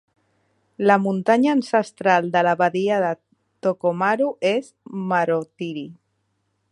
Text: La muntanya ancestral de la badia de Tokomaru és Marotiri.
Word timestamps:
La 0.79 0.95
muntanya 1.03 1.51
ancestral 1.57 2.31
de 2.37 2.41
la 2.47 2.55
badia 2.63 2.97
de 3.03 3.11
Tokomaru 3.67 4.31
és 4.55 4.73
Marotiri. 5.13 5.89